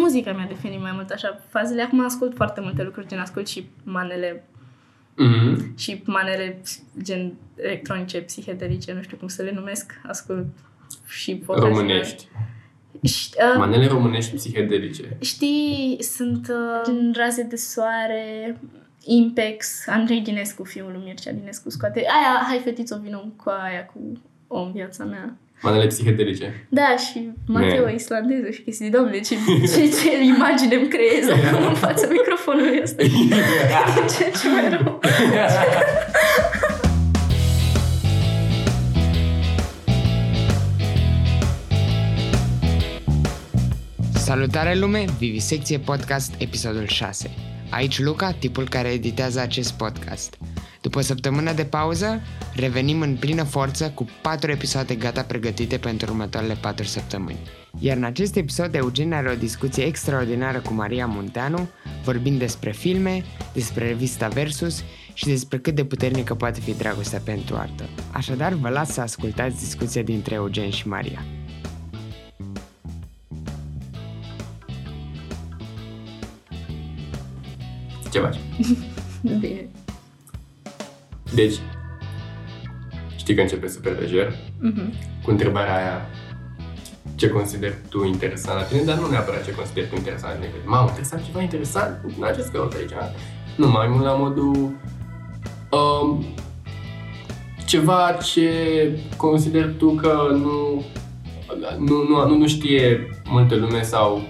[0.00, 1.40] muzica mi-a definit mai mult așa.
[1.48, 4.44] Fazele acum ascult foarte multe lucruri, gen ascult și manele
[5.16, 5.76] Mhm.
[5.76, 6.60] și manele
[7.02, 10.46] gen electronice, psihedelice, nu știu cum să le numesc, ascult
[11.06, 11.74] și vocațiile.
[11.74, 12.28] Românești.
[13.02, 15.16] Și, uh, Manele românești psihedelice.
[15.20, 18.56] Știi, sunt uh, gen raze de soare,
[19.04, 24.12] Impex, Andrei Dinescu, fiul lui Mircea Dinescu, scoate aia, hai fetițo, vină cu aia, cu
[24.46, 25.36] o în viața mea.
[25.62, 26.66] Manele psihedelice.
[26.68, 27.94] Da, și Mateo Man.
[27.94, 29.34] islandeză și chestii, domnule, ce,
[29.74, 33.02] ce, ce imagine îmi creez acum în fața microfonului ăsta.
[34.16, 35.00] ce, ce mai rău.
[44.14, 47.30] Salutare lume, Vivisecție Podcast, episodul 6.
[47.70, 50.38] Aici Luca, tipul care editează acest podcast.
[50.80, 52.20] După o săptămână de pauză,
[52.54, 57.38] revenim în plină forță cu 4 episoade gata pregătite pentru următoarele 4 săptămâni.
[57.78, 61.68] Iar în acest episod, Eugen are o discuție extraordinară cu Maria Munteanu,
[62.04, 64.82] vorbind despre filme, despre revista Versus
[65.14, 67.88] și despre cât de puternică poate fi dragostea pentru artă.
[68.12, 71.24] Așadar, vă las să ascultați discuția dintre Eugen și Maria.
[78.10, 78.36] Ce faci?
[79.40, 79.68] Bine.
[81.34, 81.54] Deci,
[83.16, 84.92] știi că începe super lejer Mhm.
[85.24, 86.06] cu întrebarea aia
[87.14, 90.52] ce consideri tu interesant la tine, dar nu neapărat ce consideri tu interesant la tine.
[90.52, 92.90] Că, Mamă, trebuie să am ceva interesant în acest căut aici.
[93.56, 94.54] Nu, mai mult la modul
[95.70, 96.24] um,
[97.66, 98.50] ceva ce
[99.16, 100.84] consideri tu că nu,
[101.78, 104.22] nu, nu, nu, nu știe multă lume sau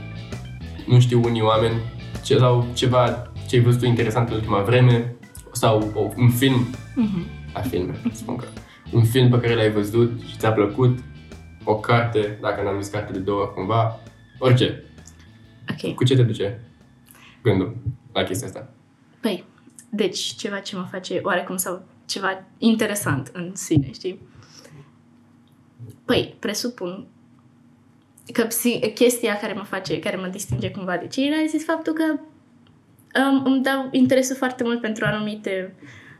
[0.87, 1.75] nu știu unii oameni
[2.22, 5.15] ce, sau ceva ce ai văzut tu interesant în ultima vreme
[5.53, 7.27] sau o, un film Mhm.
[7.55, 8.47] la filme, spun că
[8.93, 10.98] un film pe care l-ai văzut și ți-a plăcut,
[11.65, 14.01] o carte, dacă n-am zis carte de două ori cumva,
[14.39, 14.84] orice.
[15.71, 15.95] Ok.
[15.95, 16.61] Cu ce te duce
[17.43, 17.77] gândul
[18.12, 18.71] la chestia asta?
[19.21, 19.45] Păi,
[19.91, 24.21] deci ceva ce mă face oarecum sau ceva interesant în sine, știi?
[26.05, 27.06] Păi, presupun
[28.33, 32.21] că psi- chestia care mă face, care mă distinge cumva de ceilalți este faptul că
[33.31, 35.75] um, îmi dau interesul foarte mult pentru anumite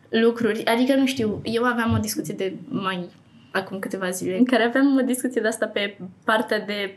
[0.09, 0.65] lucruri.
[0.65, 3.09] Adică, nu știu, eu aveam o discuție de mai
[3.53, 6.95] acum câteva zile în care aveam o discuție de asta pe partea de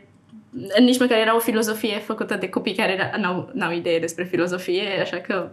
[0.78, 4.82] nici măcar era o filozofie făcută de copii care era- n-au, n-au idee despre filozofie,
[5.00, 5.50] așa că...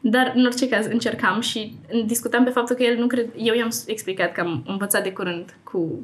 [0.00, 1.74] Dar, în orice caz, încercam și
[2.04, 3.28] discutam pe faptul că el nu cred...
[3.36, 6.00] Eu i-am explicat că am învățat de curând cu,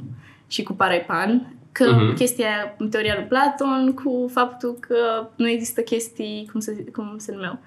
[0.47, 2.15] și cu Paraipan că Mhm.
[2.15, 7.15] chestia aia, în teoria lui Platon, cu faptul că nu există chestii, cum se, cum
[7.19, 7.59] se numeau,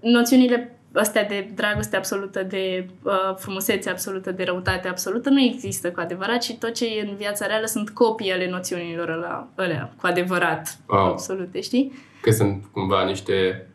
[0.00, 6.00] noțiunile astea de dragoste absolută, de uh, frumusețe absolută, de răutate absolută, nu există cu
[6.00, 10.06] adevărat și tot ce e în viața reală sunt copii ale noțiunilor alea, alea cu
[10.06, 11.04] adevărat Wow.
[11.06, 11.92] absolute, știi?
[12.22, 13.66] Că sunt cumva niște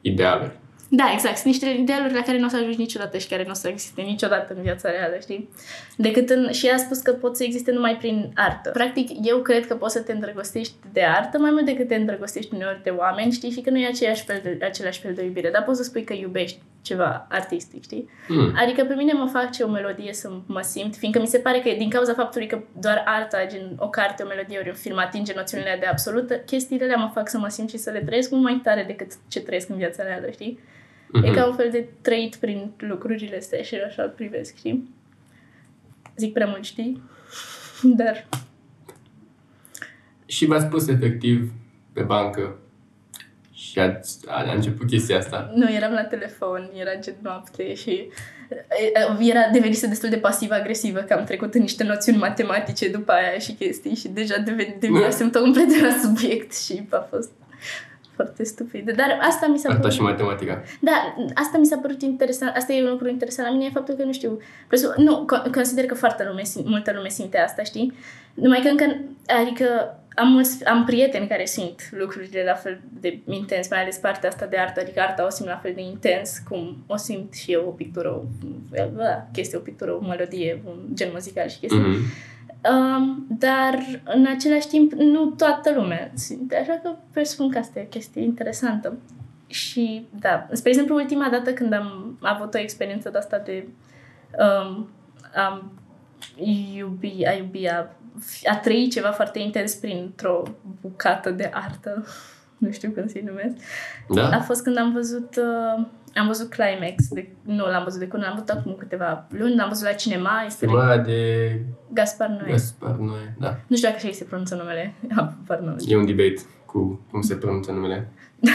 [0.00, 0.60] idealuri.
[0.94, 1.36] Da, exact.
[1.36, 3.68] Sunt niște idealuri la care nu o să ajungi niciodată și care nu o să
[3.68, 5.48] existe niciodată în viața reală, știi?
[5.96, 6.50] Decât în...
[6.50, 8.70] Și ea a spus că pot să existe numai prin artă.
[8.70, 12.54] Practic, eu cred că poți să te îndrăgostești de artă mai mult decât te îndrăgostești
[12.54, 13.50] uneori de oameni, știi?
[13.50, 15.50] Și că nu e aceeași fel de, același fel de iubire.
[15.50, 18.08] Dar poți să spui că iubești ceva artistic, știi?
[18.28, 18.52] Mm.
[18.56, 21.70] Adică pe mine mă face o melodie să mă simt, fiindcă mi se pare că
[21.78, 25.32] din cauza faptului că doar arta, gen o carte, o melodie ori un film atinge
[25.36, 28.42] noțiunile de absolută, chestiile alea mă fac să mă simt și să le trăiesc mult
[28.42, 30.58] mai tare decât ce trăiesc în viața reală, știi?
[31.12, 31.24] Mhm.
[31.24, 34.90] E ca un fel de trăit prin lucrurile astea și așa îl privesc, știi?
[36.16, 37.02] Zic prea mult, știi?
[37.82, 38.26] Dar,
[40.26, 41.52] Și v-ați pus efectiv
[41.92, 42.56] pe bancă
[43.52, 45.52] și ați, a, a început chestia asta.
[45.54, 51.00] nu, eram la telefon, era gen noapte și e, e, era devenise destul de pasiv-agresivă
[51.00, 55.30] că am trecut în niște noțiuni matematice după aia și chestii și deja deveni, devinasem
[55.30, 57.30] complet de la subiect și a fost
[58.22, 58.90] foarte stupid.
[58.90, 59.94] Dar asta mi s-a Arta părut...
[59.94, 60.62] și matematica.
[60.80, 62.56] Da, asta mi s-a părut interesant.
[62.56, 64.38] Asta e un lucru interesant la mine, e faptul că nu știu.
[64.68, 67.92] Presu, nu, co- consider că foarte lume, sim- multă lume simte asta, știi?
[68.34, 68.84] Numai că încă,
[69.42, 74.28] adică am, mulți, am prieteni care simt lucrurile la fel de intens, mai ales partea
[74.28, 77.52] asta de artă, adică arta o simt la fel de intens cum o simt și
[77.52, 78.22] eu o pictură, o,
[78.96, 81.80] da, chestie, o pictură, o melodie, un gen muzical și chestii.
[81.80, 81.96] Mhm.
[82.70, 87.82] Um, dar în același timp nu toată lumea simte, așa că presupun că asta e
[87.82, 88.98] o chestie interesantă.
[89.46, 93.66] Și da, spre exemplu, ultima dată când am avut o experiență de asta de
[94.38, 94.88] um,
[95.34, 95.72] am
[96.74, 97.90] iubi, a iubi, a,
[98.44, 100.42] a trăi ceva foarte intens printr-o
[100.80, 102.04] bucată de artă,
[102.58, 103.56] nu știu cum să-i numesc,
[104.08, 104.40] a Da?
[104.40, 108.34] fost când am văzut uh, am văzut Climax, de, nu l-am văzut de curând, l-am
[108.34, 111.60] văzut acum câteva luni, l-am văzut la cinema, este de Filmarea de
[111.92, 112.50] Gaspar Noé.
[112.50, 113.56] Gaspar Noé, da.
[113.66, 114.94] Nu știu dacă așa îi se pronunță numele.
[115.16, 115.76] Habar n-am.
[115.86, 118.08] E un debate cu cum se pronunță numele.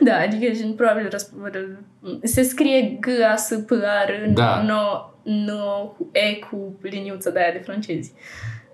[0.00, 1.78] Da, adică gen, probabil răspund.
[2.22, 4.62] Se scrie g a s p r Da.
[4.62, 8.12] no, no, e cu liniuță de aia de francezi.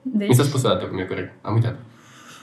[0.02, 1.32] Deci, Mi s-a spus o dată cum e corect.
[1.42, 1.76] Am uitat.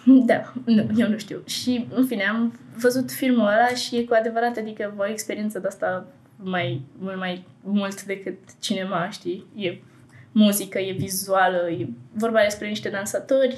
[0.26, 1.42] Da, nu, eu nu știu.
[1.46, 5.68] Și, în fine, am văzut filmul ăla și e cu adevărat, adică o experiență de
[5.68, 9.46] asta mai, mult mai mult decât cinema, știi?
[9.56, 9.78] E
[10.32, 13.56] muzică, e vizuală, e vorba despre niște dansatori.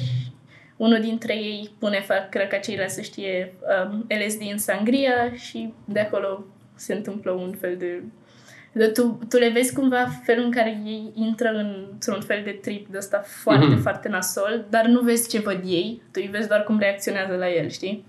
[0.78, 3.54] Unul dintre ei pune fac, cred că ceilalți să știe
[3.86, 8.04] um, LSD în sangria și de acolo se întâmplă un fel de...
[8.74, 12.88] de tu, tu le vezi cumva felul în care ei intră într-un fel de trip
[12.88, 13.76] de ăsta foarte, Mhm.
[13.76, 13.82] mm-hmm.
[13.82, 17.52] foarte nasol, dar nu vezi ce văd ei, tu îi vezi doar cum reacționează la
[17.52, 18.06] el, știi?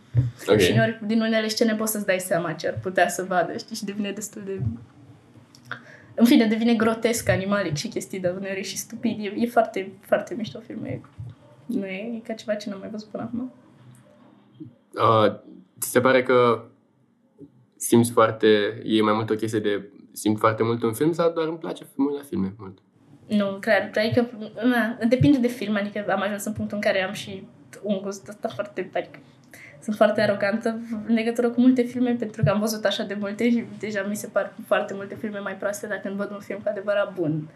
[0.47, 0.59] Ok.
[0.59, 3.77] Și uneori, din unele scene poți să-ți dai seama ce ar putea să vadă, știi?
[3.77, 4.61] Și devine destul de...
[6.15, 9.19] În fine, devine grotesc, animalic și chestii, dar uneori e și stupid.
[9.25, 10.87] E, e foarte, foarte mișto filmul.
[10.87, 11.01] E,
[11.67, 13.53] nu e, e ca ceva ce n-am mai văzut până acum.
[14.95, 15.35] Uh,
[15.81, 16.65] ți se pare că
[17.77, 18.47] simți foarte,
[18.85, 21.85] e mai mult o chestie de simt foarte mult un film sau doar îmi place
[21.95, 22.79] mă uit la filme mult?
[23.27, 24.31] Nu, clar, adică,
[24.63, 27.47] na, depinde de film, adică am ajuns în punctul în care am și
[27.83, 29.19] un gust ăsta foarte, adică,
[29.83, 33.51] sunt foarte arogantă în legătură cu multe filme, pentru că am văzut așa de multe
[33.51, 36.59] și deja mi se par foarte multe filme mai proaste dacă îmi văd un film
[36.59, 37.49] cu adevărat bun.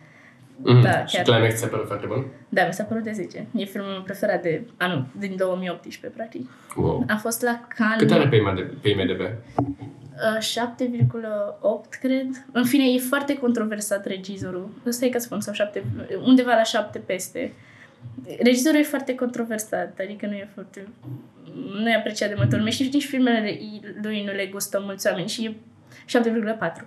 [0.61, 0.83] Mm-hmm.
[0.83, 1.25] Da, și chiar.
[1.25, 2.27] Climax ți se pare foarte bun?
[2.49, 3.47] Da, mi s-a părut de 10.
[3.57, 6.51] E filmul meu preferat de anul, din 2018, practic.
[6.77, 7.05] Wow.
[7.09, 7.99] A fost la Cannes.
[7.99, 8.29] Cât are
[8.83, 9.21] pe IMDb?
[10.19, 10.57] Pe
[10.97, 11.13] IMDb?
[11.13, 12.27] Uh, 7,8, cred.
[12.53, 14.71] În fine, e foarte controversat regizorul.
[14.87, 15.85] Ăsta e ca să spun, sau 7,
[16.25, 17.53] undeva la 7 peste.
[18.43, 20.89] Regizorul e foarte controversat, adică nu e foarte...
[21.83, 23.59] Nu e apreciat de multă lume și nici filmele
[24.03, 25.55] lui nu le gustă mulți oameni și e
[26.07, 26.87] 7,4.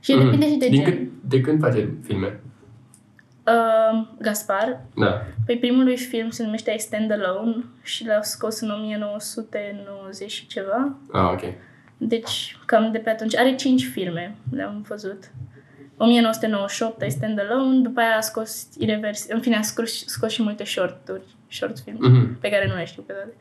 [0.00, 0.24] Și Mhm.
[0.24, 0.94] depinde și de Din gen.
[0.94, 2.40] cât, de când face filme?
[3.46, 5.22] Uh, Gaspar, Da.
[5.46, 10.46] Păi primul lui film se numește I Stand Alone și l-a scos în 1990 și
[10.46, 10.96] ceva.
[11.12, 11.40] Ah, ok.
[11.98, 13.36] Deci, cam de pe atunci.
[13.36, 15.30] Are cinci filme, le-am văzut.
[15.96, 20.42] 1998, Și Stand Alone, după aia a scos Irreversibil, în fine a scos, scos și
[20.42, 22.40] multe short-uri, short film, Mhm.
[22.40, 23.34] pe care nu le știu pe toate.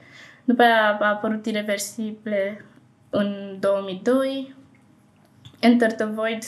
[0.43, 2.65] După aia a apărut Irreversible
[3.09, 4.55] în 2002,
[5.59, 6.43] Enter the Void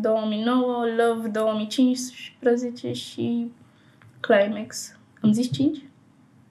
[0.00, 3.50] 2009, Love 2015 și
[4.20, 4.96] Climax.
[5.20, 5.78] Am zis 5?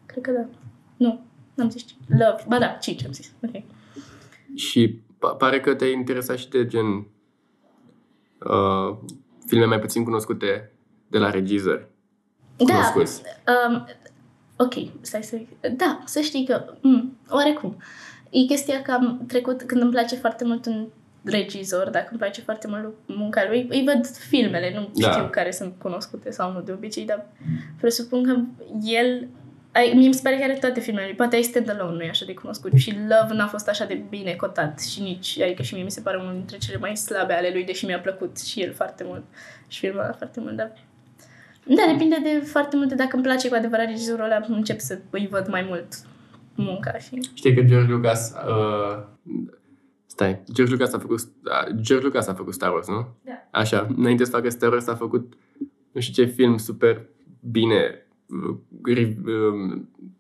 [0.06, 0.46] Cred că da.
[0.98, 1.20] Nu,
[1.54, 2.00] n-am zis 5.
[2.08, 3.32] Love, ba da, 5 am zis.
[3.48, 3.64] Ok.
[4.56, 6.86] Și pa- pare că te-ai interesat și de gen
[8.40, 8.98] uh,
[9.46, 10.72] filme mai puțin cunoscute
[11.08, 11.88] de la regizori.
[12.58, 13.22] Da, Cunoscuți.
[13.70, 13.86] um,
[14.58, 15.38] ok, stai să...
[15.78, 17.78] Da, să știi că, mm, oarecum.
[18.30, 20.88] E chestia că am trecut, când îmi place foarte mult un
[21.24, 25.12] regizor, dacă îmi place foarte mult munca lui, îi văd filmele, nu Da.
[25.12, 27.26] știu care sunt cunoscute sau nu de obicei, dar
[27.80, 28.40] presupun că
[28.84, 29.35] el ai, mie
[29.94, 31.06] mi se pare că are toate filmele.
[31.06, 31.16] lui.
[31.16, 32.72] Poate ai Stand Alone, nu e așa de cunoscut.
[32.76, 36.02] Și Love n-a fost așa de bine cotat și nici, adică și mie mi se
[36.02, 39.24] pare unul dintre cele mai slabe ale lui, deși mi-a plăcut și el foarte mult.
[39.68, 40.72] Și filmul ăla foarte mult, dar
[41.68, 42.96] da, depinde de foarte multe.
[42.96, 45.88] Dacă îmi place cu adevărat regizorul ăla, încep să îi văd mai mult
[46.56, 47.30] munca și...
[47.34, 48.34] Știi că George Lucas...
[48.48, 49.04] Uh,
[50.06, 51.20] stai, George Lucas a făcut...
[51.20, 53.08] Uh, George Lucas a făcut Star Wars, nu?
[53.22, 53.48] Da.
[53.52, 55.34] Așa, înainte să facă Star Wars a făcut
[55.92, 57.06] nu știu ce film super
[57.40, 58.05] bine, uh, ri- uh,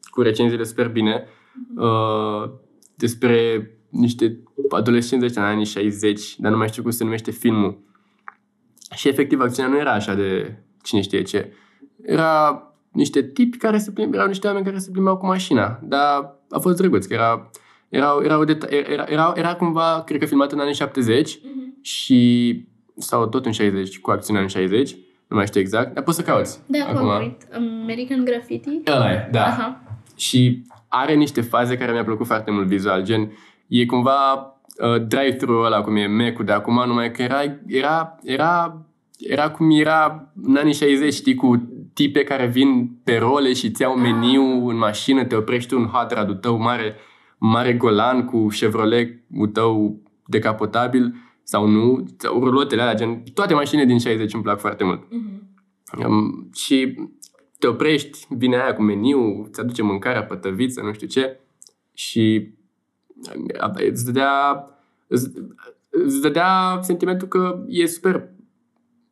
[0.09, 1.23] cu recenziile super bine,
[1.75, 2.49] uh,
[2.95, 7.79] despre niște adolescenți ăștia în anii 60, dar nu mai știu cum se numește filmul.
[8.95, 11.53] Și efectiv acțiunea nu era așa de cine știe ce.
[12.01, 16.39] Era niște tipi care se plimb, erau niște oameni care se plimbau cu mașina, dar
[16.49, 17.49] a fost drăguț, că era,
[17.89, 21.39] era, era, o deta- era, era, era cumva, cred că filmat în anii 70
[21.81, 24.95] și sau tot în 60, cu acțiunea în 60,
[25.27, 26.59] nu mai știu exact, dar poți să cauți.
[26.65, 27.47] Da, acum am uit.
[27.53, 28.81] American Graffiti?
[28.87, 29.45] Ăla e, da.
[29.45, 29.81] Aha.
[30.15, 33.31] Și are niște faze care mi-a plăcut foarte mult vizual, gen,
[33.67, 38.81] e cumva uh, drive-thru ăla cum e Mac-ul de acum, numai că era, era, era,
[39.19, 43.81] era cum era în anii 60, știi, cu tipe care vin pe role și îți
[43.81, 46.95] iau meniu în mașină, te oprești tu în hot rod tău mare,
[47.37, 53.99] mare golan cu Chevrolet-ul tău decapotabil sau nu, sau rulotele alea, gen, toate mașinile din
[53.99, 55.03] 60 îmi plac foarte mult.
[55.09, 55.43] Mhm.
[56.07, 56.95] Um, și
[57.59, 61.39] te oprești, vine aia cu meniu, îți aduce mâncarea, pătăviță, nu știu ce,
[61.93, 62.49] și
[63.63, 64.67] uh, îți dădea,
[65.07, 65.31] îți,
[65.89, 68.29] îți dădea sentimentul că e super,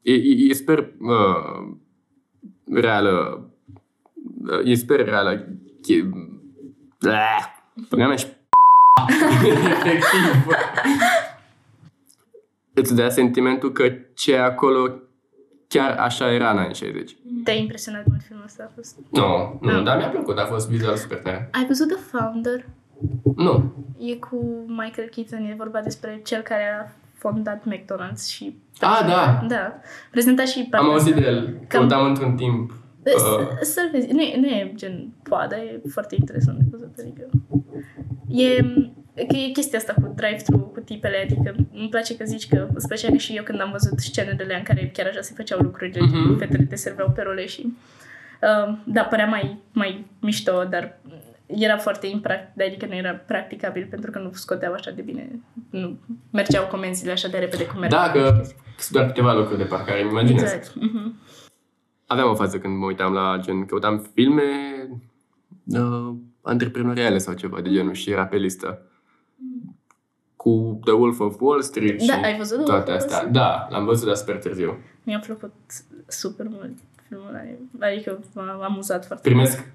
[0.02, 1.76] e, e, e super uh,
[2.66, 3.46] reală,
[4.44, 5.48] uh, e super reală,
[5.82, 6.10] che,
[7.02, 7.54] uh,
[7.90, 8.26] până mea și
[9.72, 10.46] efectiv.
[12.74, 14.92] Îți dea sentimentul că ce e acolo
[15.68, 17.16] chiar așa era în anii 60.
[17.44, 18.64] Te-a impresionat mult filmul ăsta?
[18.70, 18.98] A fost...
[19.12, 19.84] Nu, nu, Ah.
[19.84, 21.50] dar mi-a plăcut, a fost vizual super tare.
[21.52, 22.66] Ai văzut The Founder?
[23.36, 23.74] Nu.
[24.00, 28.58] E cu Michael Keaton, e vorba despre cel care a fondat McDonald's și...
[28.80, 29.46] Ah, da.
[29.48, 29.80] Da.
[30.12, 31.60] Prezenta și Am auzit de el.
[31.68, 32.72] Căutam într-un timp.
[33.06, 34.12] Uh, Să-l vezi.
[34.14, 36.98] Nu e, nu e gen poada, e foarte interesant de văzut.
[37.00, 37.30] Adică
[38.28, 38.66] e,
[39.16, 42.88] că e chestia asta cu drive-thru, cu tipele, adică îmi place că zici că, îți
[42.88, 46.00] plăcea că și eu când am văzut scenele în care chiar așa se făceau lucrurile,
[46.02, 46.12] Mhm.
[46.36, 46.40] mm-hmm.
[46.40, 47.74] fetele te serveau pe role și
[48.42, 51.00] uh, da, părea mai, mai mișto, dar
[51.46, 55.30] era foarte impractic, adică nu era practicabil pentru că nu scoteau așa de bine,
[55.70, 55.98] nu
[56.32, 58.02] mergeau comenzile așa de repede cum mergeau.
[58.06, 58.42] da, că
[58.78, 60.42] sunt doar câteva lucruri de parcare, îmi imaginez.
[60.42, 60.76] Exact.
[60.76, 61.20] Mhm.
[62.08, 64.44] Aveam o fază când mă uitam la gen, căutam filme
[65.66, 68.82] uh, antreprenoriale sau ceva de genul și era pe listă.
[70.44, 73.14] Cu The Wolf of Wall Street Da, și ai văzut The toate Wolf of Wall
[73.14, 73.18] astea.
[73.18, 73.34] Street?
[73.34, 74.78] Da, l-am văzut, dar super târziu.
[75.04, 75.54] Mi-a plăcut
[76.08, 77.88] super mult filmul ăla.
[77.88, 79.72] Adică m-a amuzat foarte Primesc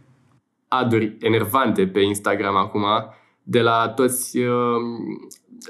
[0.68, 2.84] aduri enervante pe Instagram acum
[3.42, 4.76] de la toți, uh,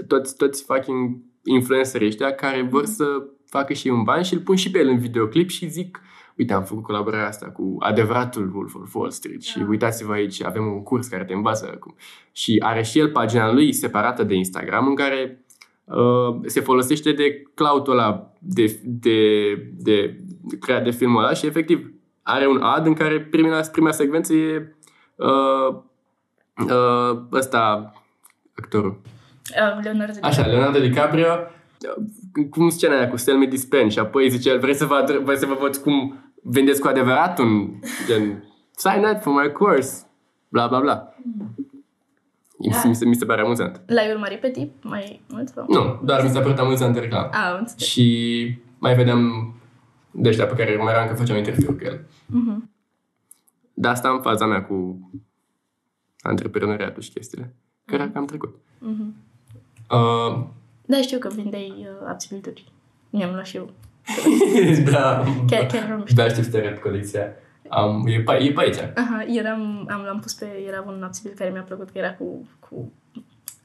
[0.06, 3.04] toți, toți fucking influencerii ăștia care vor să
[3.46, 6.00] facă și un ban și îl pun și pe el în videoclip și zic
[6.38, 10.66] uite, am făcut colaborarea asta cu adevăratul Wolf of Wall Street și uitați-vă aici, avem
[10.66, 11.94] un curs care te învață cum.
[12.32, 15.44] Și are și el pagina lui separată de Instagram în care
[15.84, 21.46] uh, se folosește de cloud-ul ăla de, de, de, de creat de filmul ăla și
[21.46, 21.92] efectiv
[22.22, 24.76] are un ad în care prima, prima secvență e
[25.16, 25.74] uh,
[26.70, 27.92] uh, ăsta,
[28.56, 29.00] actorul.
[29.50, 31.26] Uh, Leonardo Așa, Leonardo DiCaprio,
[32.50, 35.04] cum scena aia cu Sell Me This Pen și apoi zice el, vrei să vă,
[35.04, 38.44] adr- vrei să vă văd cum vendeți cu adevărat un gen
[38.76, 40.06] sign up for my course,
[40.48, 41.14] bla bla bla.
[42.84, 43.82] Mi se, mi se pare amuzant.
[43.86, 45.48] L-ai urmărit pe tip mai mult?
[45.48, 45.66] Sau?
[45.68, 47.28] Nu, doar mi s-a părut amuzant în reclamă.
[47.32, 47.82] A, am înțeles.
[47.86, 49.52] Și mai vedeam
[50.10, 52.06] de ăștia pe care urmăream că făceam interviu cu el.
[52.26, 52.70] Mhm.
[53.74, 54.98] Dar asta în faza mea cu
[56.20, 57.54] antreprenoriatul și chestiile.
[57.84, 58.56] Care am trecut.
[58.78, 59.14] Mhm.
[59.90, 60.44] Uh,
[60.86, 62.72] Da, știu că vindeai uh, abțibilduri.
[63.10, 63.70] Mi-am luat și eu.
[64.92, 65.24] da.
[65.46, 66.22] Chiar, chiar vreau mișto.
[66.22, 67.22] Da, știu să te arăt colecția.
[67.68, 68.76] Am, e, pe, e pe aici.
[68.94, 72.48] Aha, eram, am, l-am pus pe, era un abțibil care mi-a plăcut, că era cu,
[72.60, 72.92] cu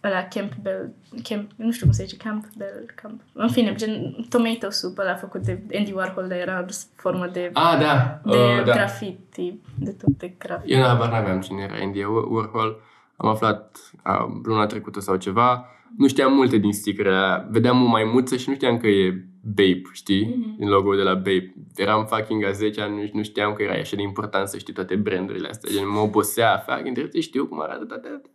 [0.04, 4.98] ăla Campbell, Camp, nu știu cum se zice, Campbell, Camp, în fine, gen tomato soup
[4.98, 8.22] ăla făcut de Andy Warhol, dar era formă de, Ah, da.
[8.26, 8.72] de uh, da.
[8.74, 10.74] graffiti, de tot de graffiti.
[10.74, 12.82] Eu n-abar n-aveam cine era Andy Warhol.
[13.16, 15.66] Am aflat uh, luna trecută sau ceva.
[15.98, 20.26] Nu știam multe din stickere Vedeam o maimuță și nu știam că e Bape, știi?
[20.26, 20.56] Mhm.
[20.58, 21.54] Din logo de la Bape.
[21.76, 24.74] Eram fucking a 10 ani, nu, nu știam că era așa de important să știi
[24.74, 25.72] toate brandurile astea.
[25.72, 28.32] Gen, mă obosea, fucking, trebuie să știu cum arată toate astea.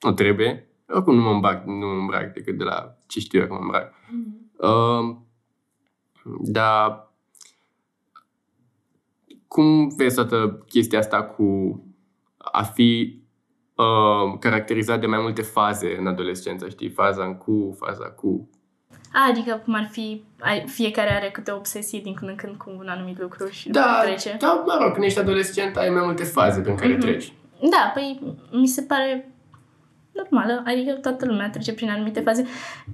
[0.00, 0.68] Nu trebuie.
[0.88, 3.58] Oricum nu mă îmbrac, nu mă îmbrac decât de la ce știu eu că mă
[3.60, 3.94] îmbrac.
[4.56, 5.16] Uh,
[6.40, 7.12] dar
[9.48, 11.80] cum vezi toată chestia asta cu
[12.38, 13.20] a fi
[13.76, 16.88] uh, caracterizat de mai multe faze în adolescență, știi?
[16.88, 18.50] Faza în cu, faza cu.
[19.12, 22.56] A, adică cum ar fi, ai, fiecare are câte o obsesie din când în când
[22.56, 24.36] cu un anumit lucru și după Da, trece.
[24.40, 27.00] da, mă rog, când ești adolescent ai mai multe faze prin care Mhm.
[27.00, 27.32] treci.
[27.70, 29.30] Da, păi mi se pare
[30.12, 32.46] normală, adică toată lumea trece prin anumite faze.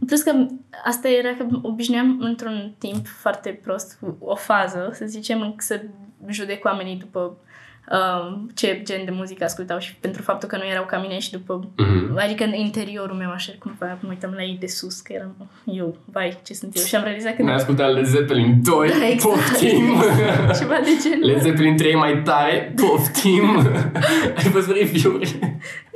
[0.07, 0.47] Plus că
[0.85, 5.81] asta era că obișnuiam într-un timp foarte prost cu o fază, să zicem, să
[6.29, 7.37] judec oamenii după
[7.93, 11.31] um, ce gen de muzică ascultau și pentru faptul că nu erau ca mine și
[11.31, 12.19] după Mhm.
[12.19, 15.97] Adică în interiorul meu, așa, cumva, mă uitam la ei de sus, că eram eu,
[16.05, 16.83] vai, ce sunt eu.
[16.85, 19.35] Și am realizat că Ne-ai ascultat Led Zeppelin 2, Da, exact.
[19.35, 19.95] poftim!
[20.59, 21.27] ceva de genul.
[21.31, 23.57] Led Zeppelin 3 mai tare, poftim!
[24.39, 25.39] ai văzut review-uri?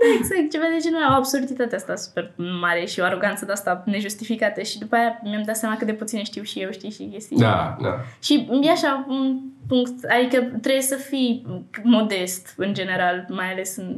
[0.03, 3.83] Da, exact, ceva de genul, o absurditate asta super mare și o aroganță de asta
[3.87, 7.09] nejustificată și după aia mi-am dat seama cât de puține știu și eu, știi, și
[7.13, 7.37] chestii.
[7.37, 8.01] Da, da.
[8.23, 9.39] Și e așa un
[9.69, 11.47] punct, adică trebuie să fii
[11.83, 13.97] modest în general, mai ales în,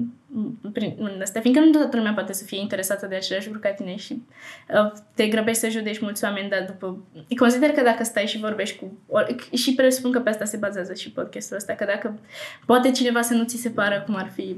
[0.72, 3.70] prin, în astea, fiindcă nu toată lumea poate să fie interesată de același lucru ca
[3.70, 4.22] tine și
[4.68, 6.98] uh, te grăbești să judeci mulți oameni, dar după...
[7.36, 8.98] Consider că dacă stai și vorbești cu...
[9.06, 12.18] Or, și presupun că pe asta se bazează și podcastul ăsta, că dacă
[12.66, 14.56] poate cineva să nu ți se pară cum ar fi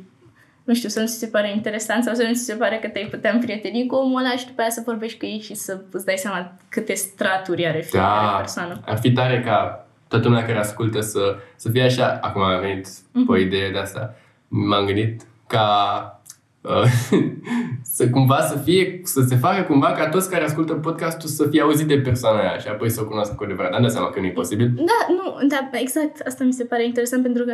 [0.64, 2.88] nu știu, să nu ți se pare interesant sau să nu ți se pare că
[2.88, 5.80] te-ai putea împrieteni cu omul ăla și după aia să vorbești cu ei și să
[5.90, 8.80] îți dai seama câte straturi are fiecare Da, persoană.
[8.84, 12.18] ar fi tare ca toată lumea care ascultă să, să fie așa.
[12.22, 13.26] Acum am venit Mhm.
[13.26, 14.14] pe o idee de asta.
[14.48, 15.66] M-am gândit ca
[16.60, 16.84] uh,
[17.96, 21.62] să cumva să fie, să se facă cumva ca toți care ascultă podcastul să fie
[21.62, 23.70] auzit de persoana aia și apoi să o cunoască cu adevărat.
[23.70, 24.72] Dar îmi dau seama că nu e posibil.
[24.74, 27.52] Da, nu, da, exact, asta mi se pare interesant pentru că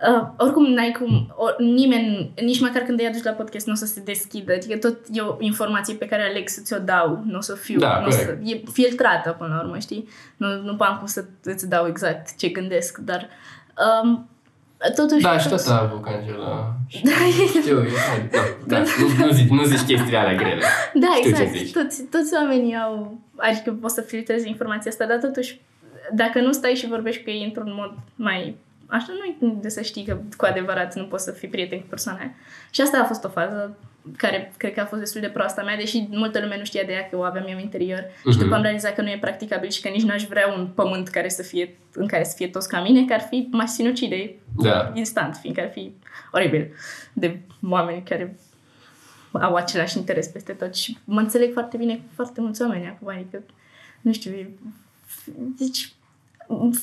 [0.00, 3.76] uh, oricum n-ai cum, or, nimeni, nici măcar când îi aduci la podcast nu o
[3.76, 7.36] să se deschidă, adică tot e o informație pe care aleg să ți-o dau, nu
[7.38, 8.40] o să fiu, Da, nu o să, corect.
[8.44, 10.08] e filtrată până la urmă, știi?
[10.36, 13.28] Nu, nu am cum să îți dau exact ce gândesc, dar
[14.02, 14.28] um,
[14.94, 16.74] Totuși, Da, și toți- tot a avut Angela.
[17.02, 17.10] Da,
[17.60, 17.88] Știu, e,
[18.30, 18.78] da, da,
[19.18, 20.62] nu, nu, zici, nu zici chestiile alea grele.
[20.94, 21.56] Da, Știu ce exact.
[21.56, 21.72] zici.
[21.72, 23.18] Toți, toți oamenii au...
[23.36, 25.60] Adică poți să filtrezi informația asta, dar totuși,
[26.12, 28.56] dacă nu stai și vorbești cu ei într-un mod mai...
[28.88, 29.06] Așa
[29.40, 32.18] nu e de să știi că cu adevărat nu poți să fii prieten cu persoana
[32.18, 32.34] aia.
[32.70, 33.76] Și asta a fost o fază
[34.16, 36.82] care cred că a fost destul de proastă a mea, deși multă lume nu știa
[36.82, 38.04] de ea că o aveam eu în interior.
[38.16, 38.38] Și Mhm.
[38.38, 41.28] după am realizat că nu e practicabil și că nici n-aș vrea un pământ care
[41.28, 44.90] să fie, în care să fie toți ca mine, că ar fi mai sinucide Da.
[44.94, 45.92] instant, fiindcă ar fi
[46.32, 46.72] oribil
[47.12, 47.38] de
[47.68, 48.36] oameni care
[49.32, 53.08] au același interes peste tot și mă înțeleg foarte bine cu foarte mulți oameni acum,
[53.08, 53.42] adică,
[54.00, 54.50] nu știu, e-
[55.58, 55.92] deci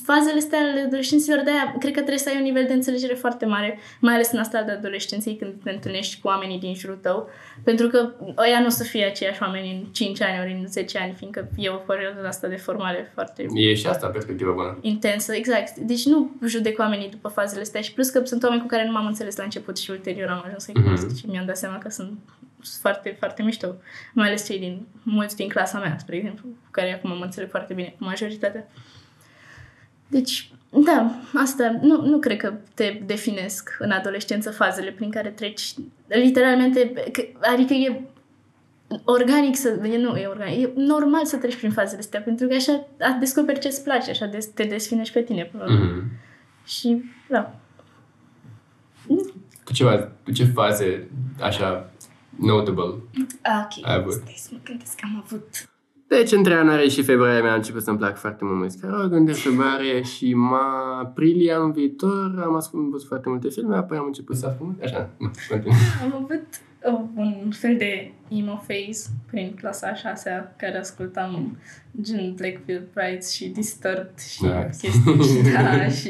[0.04, 3.14] fazele astea ale adolescenților, de aia cred că trebuie să ai un nivel de înțelegere
[3.14, 6.96] foarte mare, mai ales în asta de adolescenței când te întâlnești cu oamenii din jurul
[7.02, 7.30] tău,
[7.64, 10.98] pentru că ăia nu o să fie aceiași oameni în 5 ani ori în 10
[10.98, 14.78] ani, fiindcă e o perioadă asta de formare foarte E și asta perspectiva bună.
[14.82, 15.76] intensă, exact.
[15.78, 18.92] Deci nu judec oamenii după fazele astea și plus că sunt oameni cu care nu
[18.92, 20.84] m-am înțeles la început și ulterior am ajuns să-i Mhm.
[20.84, 22.18] cunosc și mi-am dat seama că sunt
[22.82, 23.76] foarte, foarte mișto.
[24.14, 27.50] Mai ales cei din, mulți din clasa mea, spre exemplu, cu care acum mă înțeleg
[27.50, 28.68] foarte bine, cu majoritatea.
[30.14, 30.52] Deci,
[30.86, 35.74] da, asta, nu, nu cred că te definesc în adolescență fazele prin care treci,
[36.08, 38.02] literalmente, că- adică e
[39.04, 42.54] organic să, e, nu e organic, e normal să treci prin fazele astea, pentru că
[42.56, 45.44] așa a- descoperi ce-ți place, așa des, te desfinești pe tine.
[45.46, 45.86] Până la urmă.
[45.86, 46.12] Mhm.
[46.66, 47.56] Și, da.
[49.64, 51.10] Tu, ceva, tu ce faze
[51.42, 51.92] așa
[52.40, 52.84] notable
[53.42, 53.86] Ah, ok.
[53.88, 54.12] Ai avut.
[54.14, 55.48] Stai să mă gândesc că am avut.
[56.08, 60.02] Deci, între ianuarie și februarie mi-a început să-mi plac foarte mult muzica rock, între februarie
[60.02, 64.82] și ma aprilie anul viitor am ascultat foarte multe filme, apoi am început să ascult.
[64.84, 65.78] Așa, nu, continuu.
[66.04, 66.46] Am avut
[66.86, 71.58] uh, un fel de emo phase prin clasa a șasea, care ascultam
[72.02, 74.64] gen Blackfield Brides și Disturbed și Da.
[74.64, 76.10] chestii și da, și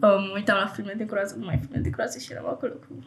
[0.00, 3.04] um, uitam la filme de groază, nu mai filme de groază și eram acolo cu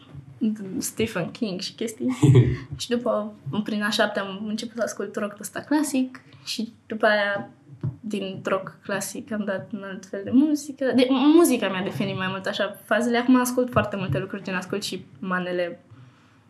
[0.78, 2.18] Stephen King și chestii.
[2.78, 3.34] și după,
[3.64, 7.50] prin a șapte am început să ascult rock ăsta clasic și după aia
[8.00, 10.92] din rock clasic am dat un alt fel de muzică.
[10.96, 13.18] De, muzica mi-a definit mai mult așa fazele.
[13.18, 15.80] Acum ascult foarte multe lucruri, gen ascult și manele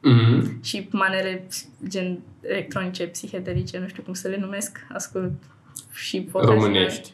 [0.04, 0.63] Mhm.
[0.63, 1.47] și manele
[1.88, 5.32] gen electronice, psihedelice, nu știu cum să le numesc, ascult
[5.93, 7.13] și vocați Românești.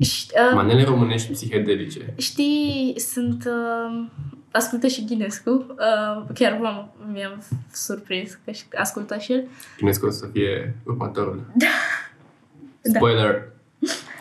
[0.00, 2.14] Și, uh, Manele românești psihedelice.
[2.18, 3.44] știi, sunt...
[3.46, 4.04] Uh,
[4.52, 5.50] ascultă și Ghinescu.
[5.50, 9.44] Uh, chiar m-am, mi-am surprins că și ascultă și el.
[9.78, 11.42] Cine că o să fie următorul.
[11.54, 11.66] Da.
[12.94, 13.48] Spoiler.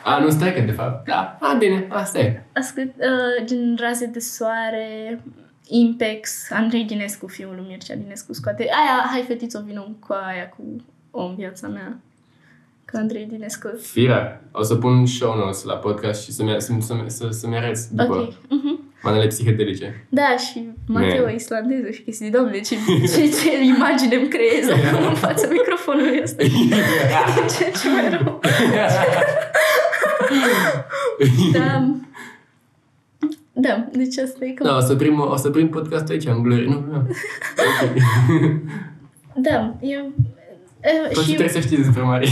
[0.04, 1.08] A, nu, stai că de fapt.
[1.08, 2.44] Da, a, bine, asta e.
[2.54, 5.22] Ascult uh, gen Raze de Soare,
[5.67, 8.62] Impex, Andrei Dinescu, fiul lui Mircea Dinescu, scoate...
[8.62, 10.63] Aia, hai fetițo, vină cu aia, cu
[11.12, 12.00] o în viața mea.
[12.91, 13.67] Cu Andrei Dinescu.
[13.82, 17.96] Firea, o să pun show notes la podcast și să-mi, să, să, să, să-mi arăți
[17.96, 18.34] după Ok.
[18.50, 18.81] Mhm.
[19.04, 20.06] Manele psihedelice.
[20.10, 21.36] Da, și Mateo Man.
[21.36, 22.76] islandeză și chestii, domnule, ce,
[23.16, 26.44] ce, ce imagine îmi creez acum în fața microfonului ăsta.
[27.58, 28.40] ce, ce mai rău.
[31.54, 31.86] Da.
[33.54, 34.68] Da, deci asta e cam...
[34.68, 36.66] Da, o să prim, o să prim podcastul aici, în glorie.
[36.68, 37.08] Nu, nu.
[39.36, 40.12] Da, eu...
[40.82, 42.30] e, Tot ce și trebuie să știți despre Marie.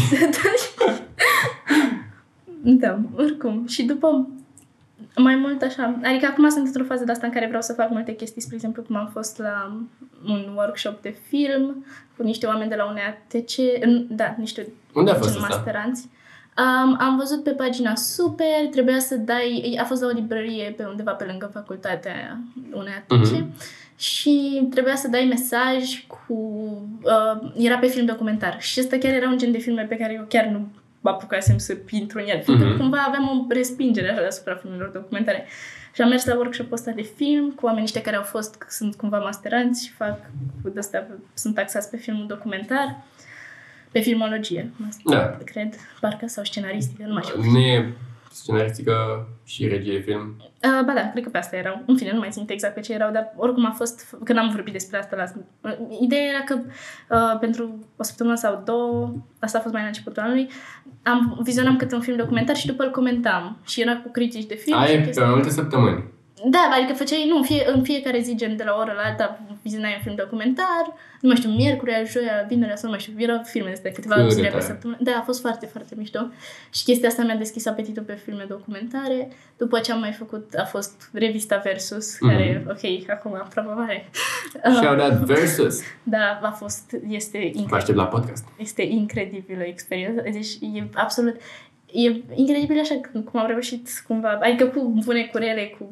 [2.61, 3.65] Da, oricum.
[3.67, 4.29] Și după
[5.17, 7.89] mai mult așa, adică acum sunt într-o fază de asta în care vreau să fac
[7.89, 9.77] multe chestii, spre exemplu cum am fost la
[10.27, 11.85] un workshop de film
[12.17, 15.55] cu niște oameni de la UNEATC, în- da, niște Unde a fost gen asta?
[15.55, 16.07] masteranți.
[16.57, 20.83] Um, am văzut pe pagina Super, trebuia să dai, a fost la o librărie pe
[20.85, 22.39] undeva pe lângă facultatea aia,
[22.73, 23.53] UNEATC, Mhm.
[23.95, 26.33] și trebuia să dai mesaj cu...
[27.03, 30.13] Uh, era pe film documentar și ăsta chiar era un gen de filme pe care
[30.13, 30.67] eu chiar nu
[31.03, 32.77] apucasem să intru în el, fiindcă Mhm.
[32.77, 35.45] cumva aveam o respingere așa deasupra filmelor documentare.
[35.93, 38.95] Și am mers la workshop ăsta de film cu oamenii ăștia care au fost, sunt
[38.95, 40.19] cumva masteranți și fac,
[40.63, 43.01] cu de-astea, sunt taxați pe filmul documentar,
[43.91, 44.71] pe filmologie,
[45.05, 45.37] Da.
[45.43, 47.41] cred, parcă, sau scenaristică, nu mai știu.
[47.51, 47.93] Nu e
[48.31, 50.35] scenaristică și regie de film.
[50.39, 51.83] Uh, ba da, cred că pe asta erau.
[51.85, 54.39] În fine, nu mai țin minte exact pe ce erau, dar oricum a fost, când
[54.39, 55.23] am vorbit despre asta la...
[55.69, 56.59] Uh, ideea era că
[57.09, 60.49] uh, pentru o săptămână sau două, asta a fost mai la începutul anului,
[61.03, 63.57] am, vizionam câte un film documentar și după îl comentam.
[63.65, 64.77] Și era cu critici de film.
[64.77, 65.23] și Ai pe chestii.
[65.23, 66.03] mai multe săptămâni.
[66.45, 69.01] Da, adică făceai, nu, în, fie, în fiecare zi, gen de la o oră la
[69.09, 70.83] alta, vizionai un film documentar,
[71.21, 74.23] nu mai știu, miercurea, joia, vinerea, sau nu mai știu, erau filme astea, câteva Cât
[74.23, 74.63] de zile pe tare.
[74.63, 74.97] săptămână.
[75.01, 76.19] Da, a fost foarte, foarte mișto.
[76.73, 79.29] Și chestia asta mi-a deschis apetitul pe filme documentare.
[79.57, 82.31] După ce am mai făcut, a fost revista Versus, Mhm.
[82.31, 84.09] care, ok, acum am mare.
[84.79, 85.79] Și au dat versus.
[86.03, 88.45] Da, a fost, este Vă incredibil aștept la podcast.
[88.57, 90.21] este incredibilă experiență.
[90.31, 91.35] Deci e absolut...
[91.91, 95.91] e incredibil așa cum- cum au reușit cumva, adică cu bune cu rele, cu,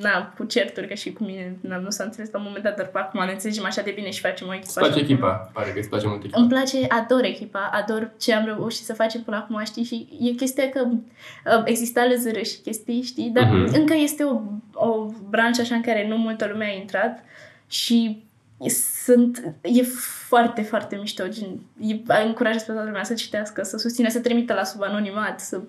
[0.00, 2.76] na, cu certuri, că și cu mine na, nu s-a înțeles la un moment dat,
[2.76, 4.66] dar acum ne înțelegem așa de bine și facem o echipă.
[4.68, 5.50] Îți place așa echipa?
[5.52, 6.40] Pare că îți place mult echipa.
[6.40, 10.30] îmi place, ador echipa, ador ce am reușit să facem până acum, știi, și e
[10.30, 13.74] chestia că uh, exista lăzără și chestii, știi, dar Mhm.
[13.74, 14.40] încă este o,
[14.72, 17.24] o branșă așa în care nu multă lume a intrat
[17.68, 18.24] și
[19.04, 19.82] sunt, e
[20.28, 24.54] foarte, foarte mișto, gen, e, încurajez pe toată lumea să citească, să susține, să trimită
[24.54, 25.60] la sub anonimat, să,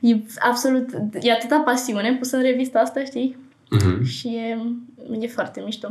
[0.00, 0.88] e absolut,
[1.20, 3.36] e atâta pasiune pusă în revista asta, știi,
[3.70, 4.04] Mhm.
[4.04, 4.58] și e,
[5.20, 5.88] e foarte mișto.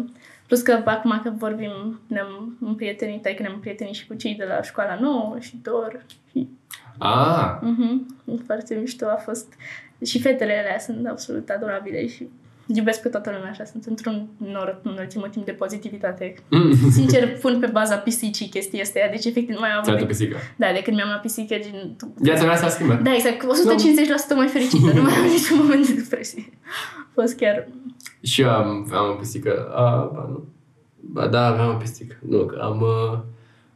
[0.48, 4.62] Plus că acum că vorbim, ne-am împrietenit, adică ne-am împrietenit și cu cei de la
[4.62, 6.06] școala nouă și Dor.
[6.32, 6.48] Și,
[6.98, 9.54] Ah, uh-huh, e foarte mișto a fost.
[10.06, 12.30] Și fetele alea sunt absolut adorabile și
[12.68, 13.64] iubesc pe toată lumea așa.
[13.64, 16.36] Sunt într-un nor înălțimă timp de pozitivitate.
[16.50, 16.74] mm.
[16.92, 20.06] Sincer, pun pe baza pisicii chestia asta, deci efectiv nu mai am ți-a avut...
[20.08, 20.14] dat De...
[20.24, 20.38] pisică.
[20.56, 21.96] Da, de când mi-am luat pisică, gen...
[22.16, 23.02] Viața mea s-a schimbat.
[23.02, 23.44] Da, exact,
[24.34, 26.44] 150% mai fericită, nu mai am niciun moment de depresie.
[27.08, 27.68] A fost chiar
[28.22, 29.68] Și eu am, am o pisică.
[29.76, 30.46] A, ba, nu.
[31.00, 32.16] Ba da, aveam o pisică.
[32.30, 32.82] Nu, că am...
[32.82, 33.20] uh,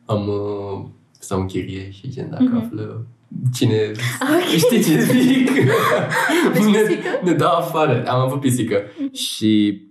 [0.06, 0.28] Am...
[0.28, 0.86] uh,
[1.20, 2.56] Sau în chirie și gen dacă Mhm.
[2.58, 3.06] află
[3.54, 3.92] cine...
[4.22, 4.48] Ok.
[4.58, 5.50] Știi ce zic?
[6.48, 7.10] Aveți ne, pisică?
[7.24, 8.06] ne dau afară.
[8.08, 8.82] Am avut pisică.
[9.14, 9.82] Și...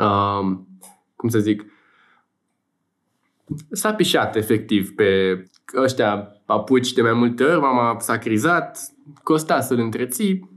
[0.00, 0.68] Um,
[1.16, 1.64] cum să zic?
[3.70, 5.42] S-a pișat efectiv pe
[5.76, 7.60] ăștia papuci de mai multe ori.
[7.60, 8.78] Mama s-a crizat.
[9.22, 10.50] Costa să-l întreții.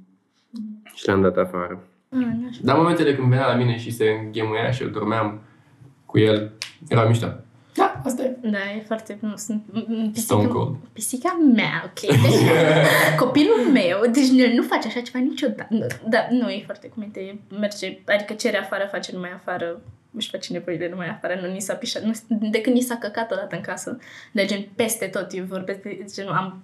[0.94, 1.88] Și l-am dat afară.
[2.10, 2.65] Ah, nu știu.
[2.65, 5.41] Dar momentele când venea la mine și se înghemuia și eu dormeam
[6.06, 6.54] cu el,
[6.88, 7.44] era mișto.
[7.75, 8.38] Da, asta e.
[8.41, 9.17] Da, e foarte...
[9.19, 10.75] Nu, sunt, m- m- Stone pisica, Cold.
[10.93, 11.99] pisica mea, ok?
[11.99, 12.49] Deci,
[13.23, 15.67] copilul meu, deci nu, nu face așa ceva niciodată.
[15.69, 19.81] Nu, Da, nu, e foarte cu minte, e- merge, adică cere afară, face numai afară,
[20.17, 23.31] își face nevoile numai afară, nu ni s-a pișat, nu, de când ni s-a căcat
[23.31, 23.97] odată în casă,
[24.31, 26.63] de gen peste tot, eu vorbesc de gen, am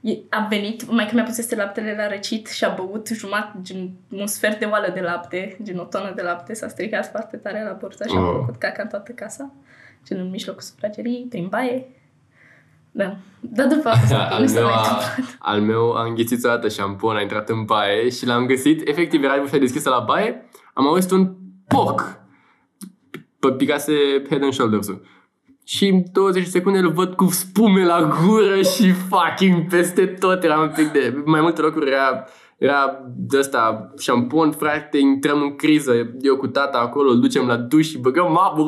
[0.00, 3.90] E- a venit, mai că mi-a pusese laptele la răcit și a băut jumătate, gen
[4.10, 7.62] un sfert de oală de lapte, gen o tonă de lapte, s-a stricat foarte tare
[7.64, 8.34] la burtă și a Oh.
[8.40, 9.52] făcut caca în toată casa,
[10.08, 11.86] gen în mijlocul sufragerii, prin baie.
[12.90, 13.16] Da.
[13.40, 15.36] Dar după a fost ok, nu al, s-a meu mai a, întâmplat.
[15.38, 18.88] al meu a înghițit o dată șampon, a intrat în baie și l-am găsit.
[18.88, 21.34] Efectiv, era ușa deschisă la baie, am auzit un
[21.68, 22.20] poc.
[23.16, 23.92] P- Picase
[24.28, 25.06] head and shoulders-ul.
[25.64, 30.42] Și în 20 de secunde îl văd cu spume la gură și fucking peste tot.
[30.42, 31.22] Era un pic de...
[31.24, 32.24] Mai multe locuri era,
[32.58, 35.92] era de ăsta șampon, frate, intrăm în criză.
[36.20, 38.64] Eu cu tata acolo, îl ducem la duș și băgăm apă.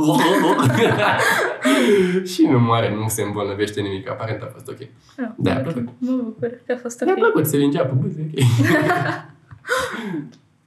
[2.32, 4.10] și nu moare, nu se îmbolnăvește nimic.
[4.10, 4.78] Aparent a fost ok.
[4.80, 5.62] Ah, Da, ok.
[5.62, 5.88] plăcut.
[5.98, 7.18] Mă bucur că a fost Mi-a ok.
[7.18, 8.42] plăcut, se lingea pe buze, ok.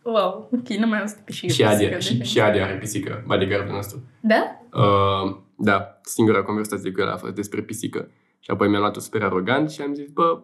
[0.05, 3.23] Wow, ok, nu mai am auzit pe și și, Adi, și, și Adi are pisică,
[3.27, 4.01] bodyguardul nostru.
[4.19, 4.61] Da?
[4.73, 8.09] Uh, da, singura conversație cu el a fost despre pisică.
[8.39, 10.41] Și apoi mi-am luat-o super arogant și am zis, bă,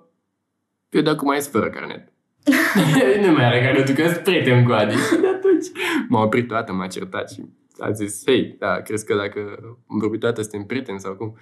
[0.89, 2.12] eu de acum mai sunt fără carnet.
[3.25, 4.93] nu mai are carnetul, că sunt prieten cu Adi.
[4.93, 5.65] Și de atunci
[6.07, 7.41] m-a oprit toată, m-a certat și
[7.79, 9.39] a zis, hei, da, crezi că dacă
[9.88, 11.38] am vorbit toată suntem prieteni sau cum?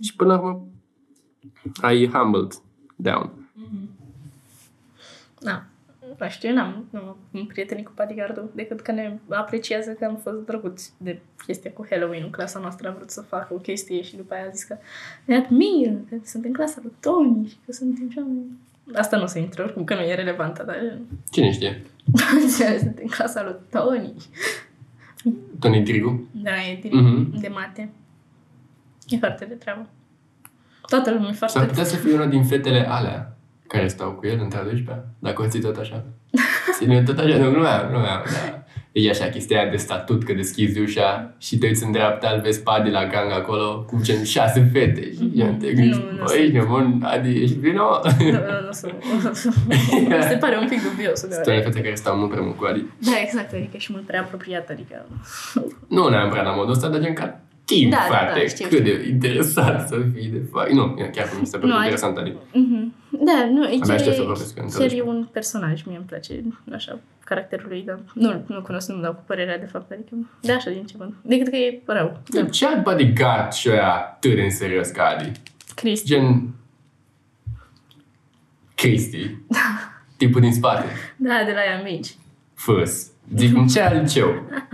[0.00, 0.66] Și până la urmă,
[1.80, 2.52] ai humbled
[2.96, 3.30] down.
[5.40, 5.64] Da.
[6.18, 10.04] Nu știu, eu n-am, nu am un prietenii cu bodyguardul, decât că ne apreciază că
[10.04, 12.22] am fost drăguți de chestia cu Halloween.
[12.22, 14.76] În clasa noastră a vrut să facă o chestie și după aia a zis că
[15.24, 18.46] ne admiră, că sunt în clasa lui Tony și că suntem cea mai...
[18.94, 20.76] Asta nu se intră, oricum că nu e relevantă, dar
[21.30, 21.82] Cine știe?
[22.78, 24.14] sunt în clasa lui Tony.
[25.60, 26.28] Tony Drigu?
[26.30, 27.40] Da, e de, Mhm.
[27.40, 27.90] de mate.
[29.08, 29.86] E foarte de treabă.
[30.86, 31.68] Toată lumea e S-ar foarte...
[31.68, 33.36] putea să fie una din fetele alea
[33.68, 36.04] care stau cu el între a 12 dacă o ții tot așa.
[36.78, 38.61] Ține tot așa, nu glumeam, glumeam, da.
[38.92, 42.40] E așa chestia aia de statut, că deschizi ușa și te uiți în dreapta, îl
[42.40, 46.10] vezi pe Adi la gang acolo cu gen șase fete și gen te gândești, Nu,
[46.10, 46.40] nu băi, sunt.
[46.40, 48.00] ești nebun, Adi, ești vino?
[48.18, 48.94] Nu, nu, nu sunt.
[50.08, 51.18] Mi se pare un pic dubios.
[51.18, 51.48] Sunt uneori.
[51.48, 52.84] unele fete care stau mult prea mult cu Adi.
[52.98, 55.06] Da, exact, adică și mult prea apropiat, adică...
[55.88, 57.40] Nu neapărat la modul ăsta, dar gen ca
[57.78, 60.70] timp, Da, da, frate, da, știu, cât de interesant să fii de fapt.
[60.70, 62.32] Nu, chiar mi se pare Nu, ai- interesant, Adi.
[62.52, 62.94] Mhm.
[63.10, 65.10] Da, nu, e Abia chiar, aștept să e, vorbesc în chiar e televiziune.
[65.10, 69.22] un personaj, mie îmi place așa, caracterul lui, dar nu, nu cunosc, nu-mi dau cu
[69.26, 71.12] părerea de fapt, adică, da, așa din ce văd.
[71.22, 72.20] Decât că e rău.
[72.28, 72.44] Da.
[72.44, 75.32] Ce alt bodyguard și ăia atât de în serios ca Adi?
[75.74, 76.06] Cristi.
[76.06, 76.48] Gen...
[78.74, 79.36] Cristi.
[80.16, 80.84] Tipul din spate.
[81.16, 82.08] Da, de la ea mici.
[82.54, 83.11] Fâs.
[83.36, 84.28] Zic, în ce altceu?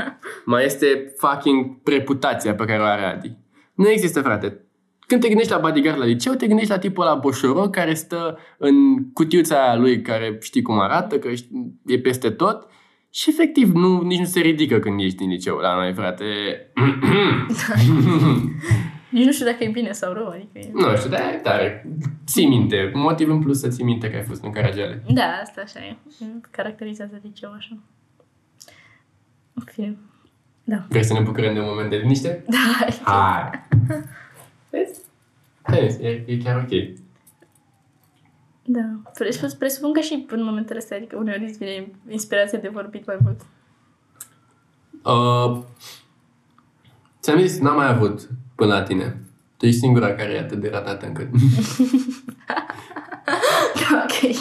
[0.44, 3.36] Mai este fucking reputația pe care o are Adi.
[3.74, 4.62] Nu există, frate.
[5.06, 8.38] Când te gândești la bodyguard la liceu, te gândești la tipul ăla boșoroc care stă
[8.58, 8.74] în
[9.12, 12.66] cutiuța aia lui care știi cum arată, că știi- e peste tot
[13.10, 16.24] și efectiv nu, nici nu se ridică când ești în liceu la noi, frate.
[19.10, 20.70] Nici nu știu dacă e bine sau rău, adică e...
[20.72, 21.86] Nu știu, dar e tare.
[22.26, 22.90] Ții minte.
[22.94, 25.02] Motiv în plus să ții minte că ai fost în Caragiale.
[25.08, 25.96] Da, asta așa e.
[26.50, 27.78] Caracterizează liceul așa.
[29.58, 29.96] În fine.
[30.64, 30.84] Da.
[30.88, 32.44] Vrei să ne bucurăm de un moment de liniște?
[32.50, 33.50] Da, Hai!
[34.70, 35.00] Vezi?
[35.66, 36.98] Vezi, e, e chiar ok.
[38.62, 39.10] da.
[39.14, 43.16] Presupun, presupun că și în momentele astea, adică uneori îți vine inspirația de vorbit mai
[43.22, 43.40] mult.
[45.04, 45.62] Uh,
[47.20, 49.22] ți-am zis, n-am mai avut până la tine.
[49.56, 51.28] Tu ești singura care e atât de ratată încât...
[54.04, 54.34] ok.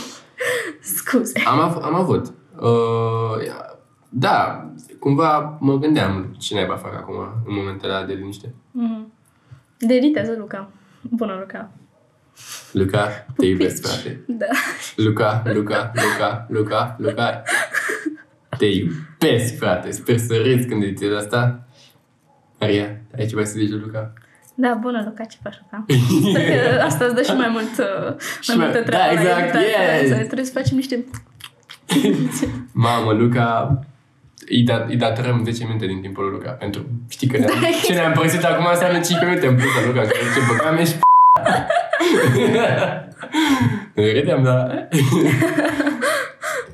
[0.82, 1.39] Scuze.
[1.45, 2.34] am, av- am avut.
[2.60, 3.77] Uh, ia-
[4.19, 4.65] da,
[4.99, 8.53] cumva mă gândeam ce naiba fac acum, în momentele alea de liniște.
[8.71, 9.13] Mm.
[9.80, 10.69] Deritează Luca.
[11.01, 11.69] Bună, Luca.
[12.71, 14.19] Luca, te iubesc, frate.
[14.27, 14.45] Da.
[14.95, 17.41] Luca, Luca, Luca, Luca, Luca.
[18.58, 19.91] Te iubesc, frate.
[19.91, 21.67] Sper să râzi când zici asta.
[22.60, 24.13] Maria, ai ceva să zici, Luca?
[24.56, 25.86] Da, bună, Luca, ce faci, Luca?
[26.30, 29.13] Sper că asta îți dă și mai mult, uh, Și mai mai- multă da, treabă.
[29.13, 29.97] la exact, editare.
[30.01, 30.10] yes!
[30.10, 31.06] Să Trebuie să facem niște...
[32.71, 33.80] Mamă, Luca,
[34.49, 36.51] îi, da, îi datorăm 10 minute din timpul lui Luca.
[36.51, 39.86] Pentru, știi că ne-am, Da, ce ne-am părăsit acum înseamnă 5 minute în plus la
[39.88, 40.01] Luca.
[40.01, 40.97] Că ce băgam ești
[44.15, 44.67] Râdeam, da.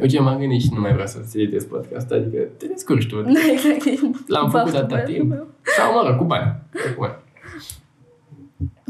[0.02, 3.22] Uite, m-am gândit și nu mai vreau să-ți editez podcast, adică te descurci tu.
[3.22, 3.84] Da, exact.
[4.28, 5.30] L-am făcut Baftă, atâta băiatul timp.
[5.30, 5.48] meu.
[5.62, 6.56] Sau, mă rog, cu bani.
[6.96, 7.16] Cu bani.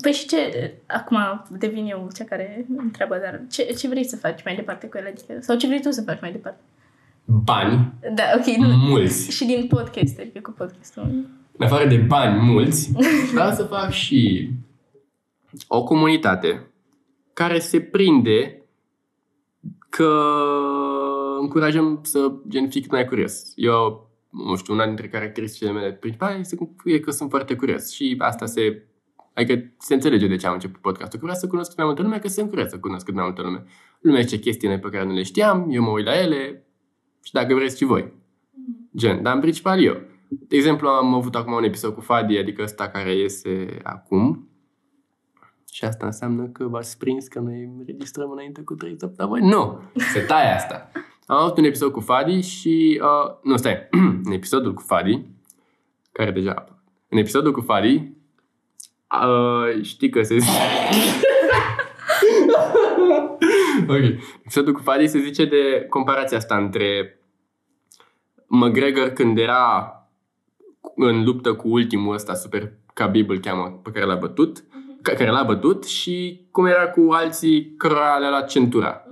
[0.01, 1.17] Păi și ce, acum
[1.49, 5.05] devin eu cea care întreabă, dar ce, ce vrei să faci mai departe cu el?
[5.07, 6.59] Adică, sau ce vrei tu să faci mai departe?
[7.25, 8.67] Bani Da, ok, nu.
[8.67, 9.31] mulți.
[9.31, 11.03] Și din podcast, adică cu podcastul.
[11.57, 12.91] În afară de bani mulți,
[13.33, 14.49] vreau să fac și
[15.67, 16.67] o comunitate
[17.33, 18.62] care se prinde
[19.89, 20.23] că
[21.39, 23.51] încurajăm să gen fii cât mai curios.
[23.55, 27.91] Eu, nu știu, una dintre caracteristicile mele principale este că- e că sunt foarte curios
[27.91, 28.83] și asta se
[29.36, 31.19] Adică se înțelege de ce am început podcastul.
[31.19, 33.23] Că vreau să cunosc cât mai multă lume, că sunt curios să cunosc cât mai
[33.23, 33.63] multă lume.
[33.99, 36.65] Lumea zice chestii pe care nu le știam, eu mă uit la ele
[37.23, 38.13] și dacă vreți și voi.
[38.97, 39.97] Gen, dar în principal eu.
[40.29, 44.47] De exemplu, am avut acum un episod cu Fadi, adică ăsta care iese acum.
[45.71, 49.47] Și asta înseamnă că v-ați prins că noi înregistrăm înainte cu 3 săptămâni?
[49.47, 49.79] Nu!
[50.13, 50.91] Se taie asta.
[51.25, 53.01] Am avut un episod cu Fadi și...
[53.01, 53.88] Uh, nu, stai.
[54.25, 55.25] în episodul cu Fadi,
[56.12, 56.65] care deja...
[57.07, 58.12] În episodul cu Fadi,
[59.23, 60.38] uh, știi că se...
[63.95, 64.21] ok.
[64.39, 67.19] Episodul cu Fadi se zice de comparația asta între
[68.47, 69.97] McGregor când era
[70.95, 74.63] în luptă cu ultimul ăsta, super Khabib îl cheamă, pe care l-a bătut,
[75.01, 79.07] ca- care l-a bătut și cum era cu alții cărora le-a luat centura.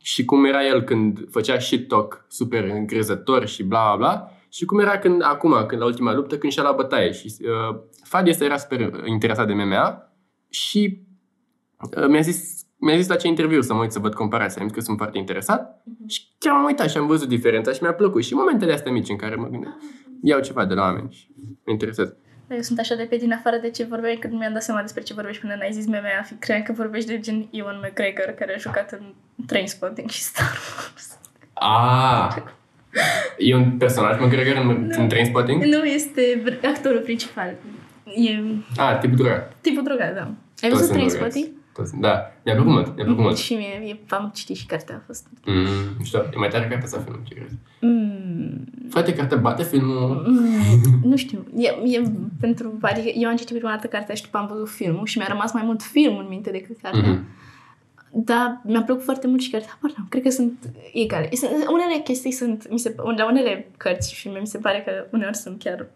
[0.00, 4.64] Și cum era el când făcea shit talk super încrezător și bla bla bla și
[4.64, 7.12] cum era când, acum, când la ultima luptă, când și-a la bătaie.
[7.12, 10.12] Și uh, Fadi ăsta era super interesat de MMA
[10.48, 11.00] și
[11.96, 14.62] uh, mi-a zis mi-a zis la ce interviu să mă uit să văd comparația.
[14.62, 17.78] Am zis că sunt foarte interesat și chiar am uitat și am văzut diferența și
[17.82, 18.24] mi-a plăcut.
[18.24, 19.72] Și momentele astea mici în care mă gândesc,
[20.22, 21.26] iau ceva de la oameni și
[21.64, 22.16] mă interesează.
[22.48, 24.80] Da, Eu sunt așa de pe din afară de ce vorbeai când mi-am dat seama
[24.80, 26.22] despre ce vorbești până n-ai zis MMA.
[26.24, 29.02] Fi cream că vorbești de gen Ewan McGregor, care a jucat în
[29.46, 31.18] Trainspotting și Star Wars.
[31.52, 32.36] Ah!
[33.38, 35.62] E un personaj McGregor în, în Trainspotting?
[35.64, 37.54] Nu este br- actorul principal.
[38.04, 38.42] E
[38.76, 39.54] Ah, tipul drogat.
[39.60, 40.20] tipul drogat, da.
[40.22, 40.34] Ai
[40.70, 41.50] Toți văzut sunt drogați.
[41.76, 42.02] Trainspotting?
[42.02, 43.36] Toți- Da, mi-a plăcut mult, mi-a plăcut mult.
[43.36, 45.26] Și mie, e, am citit și cartea a fost.
[45.46, 45.54] Mm,
[45.98, 47.54] nu știu, e mai tare cartea sau filmul, ce crezi?
[47.80, 50.24] Mm, Frate, cartea bate filmul...
[50.28, 51.46] mm, nu știu.
[51.56, 52.02] E, e
[52.40, 55.26] pentru, adică eu am citit prima dată cartea și după am văzut filmul și mi-a
[55.30, 57.10] rămas mai mult filmul în minte decât cartea.
[57.10, 57.24] Mhm.
[58.10, 59.68] Dar mi-a plăcut foarte mult și cartea.
[59.70, 60.52] Habar n-am, cred că sunt
[60.92, 61.28] egale.
[61.32, 65.06] Sunt, unele chestii sunt, mi se, la unele cărți și filme mi se pare că
[65.12, 65.86] uneori sunt chiar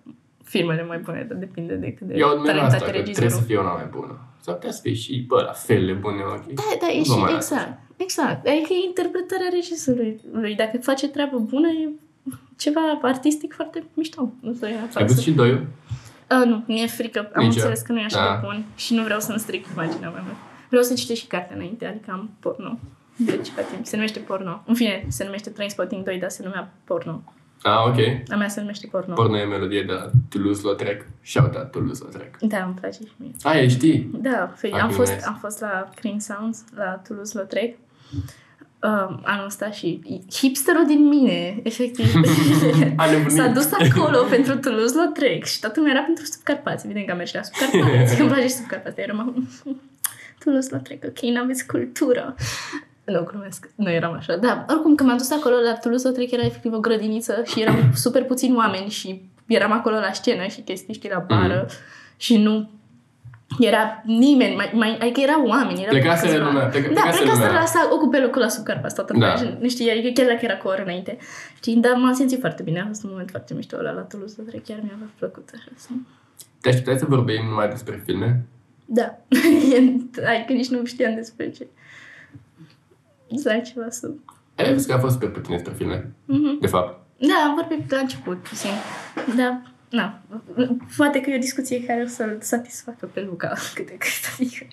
[0.52, 3.14] filmele mai bune, dar depinde de cât de Eu admir talentat asta, e că trebuie
[3.14, 3.46] să regizorul.
[3.46, 4.14] fie una mai bună.
[4.40, 6.46] Sau putea să fie și, bă, la fel de bune, ok?
[6.60, 8.46] Da, da, e Nu și, mai exact, exact.
[8.46, 10.20] Adică e interpretarea regizorului.
[10.32, 10.54] Lui.
[10.54, 11.88] Dacă face treabă bună, e
[12.56, 14.32] ceva artistic foarte mișto.
[14.40, 15.52] Nu știu, e Ai văzut și doi
[16.40, 17.18] Uh, nu, mi-e frică.
[17.34, 17.62] Am Nici eu.
[17.62, 18.32] înțeles că nu e așa Da.
[18.40, 20.36] de bun și nu vreau să-mi stric imaginea mai mult.
[20.68, 22.78] Vreau să citesc și cartea înainte, adică am porno.
[23.16, 23.86] De ceva timp.
[23.86, 24.62] Se numește porno.
[24.66, 27.22] În fine, se numește Trainspotting 2, dar se numea porno.
[27.62, 27.96] Ah, ok.
[28.32, 29.14] A mea se numește porno.
[29.14, 31.06] Porno e melodie de la Toulouse-Lautrec.
[31.22, 32.36] Shout-out Toulouse-Lautrec.
[32.40, 33.30] Da, îmi place și mie.
[33.42, 34.10] Ah, e, știi?
[34.12, 35.24] Da, fii, Fucking am fost, nice.
[35.24, 37.76] am fost la Green Sounds, la Toulouse-Lautrec,
[38.82, 40.00] um, anul ăsta și
[40.32, 42.12] hipsterul din mine, efectiv,
[42.96, 43.30] A nebunit.
[43.30, 46.84] s-a dus acolo pentru Toulouse-Lautrec și toată lumea era pentru Subcarpați.
[46.84, 49.00] Evident că am mers și la Subcarpați, că îmi place și Subcarpați.
[49.00, 49.48] Eram
[50.44, 52.34] Toulouse-Lautrec, ok, n-aveți cultură.
[53.10, 54.36] Nu, glumesc, nu eram așa.
[54.36, 58.24] Da, oricum, când m-am dus acolo la Toulouse-Lautrec era efectiv o grădiniță și eram super
[58.24, 61.66] puțini oameni și eram acolo la scenă și chestii, știi, la bară
[62.16, 62.70] și nu
[63.58, 65.78] Era nimeni, mai, mai, adică erau oameni.
[65.80, 66.44] Erau Plecase câțiva.
[66.44, 67.60] lumea, pleca- Da, plecase plecase lumea.
[67.60, 69.28] la să ocupe locul la subcarpa toată lumea.
[69.28, 69.36] Da.
[69.36, 71.18] și Nu știi, adică chiar dacă era cu o oră înainte.
[71.56, 72.80] Știi, dar m-am simțit foarte bine.
[72.80, 75.68] A fost un moment foarte mișto ăla la Toulouse, dar chiar mi-a plăcut așa.
[75.76, 75.88] Să...
[76.60, 78.44] Te așteptai să vorbim numai despre filme?
[78.84, 79.18] Da.
[80.34, 81.66] adică nici nu știam despre ce.
[83.36, 84.10] Să ai ceva să...
[84.56, 86.58] Ai văzut că a fost super puțin despre filme, Mhm.
[86.60, 86.98] de fapt.
[87.18, 88.70] Da, am vorbit la început puțin.
[89.36, 90.20] Da, na.
[90.96, 94.66] Poate că e o discuție care o să-l satisfacă pe Luca câte cât, adică.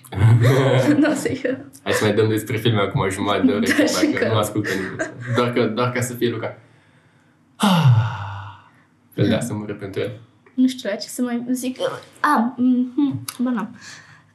[1.00, 1.40] nu o să-i...
[1.82, 4.28] Hai să mai dăm despre filme acum o jumătate de oră, Da, și dacă că-
[4.32, 5.10] nu ascultă nimeni.
[5.36, 6.58] Doar, că, doar ca să fie Luca.
[7.56, 8.06] Ah.
[9.14, 10.20] Fel de să mură pentru el.
[10.54, 11.78] Nu știu la ce să mai zic.
[12.20, 13.76] A, mm, ba n-am.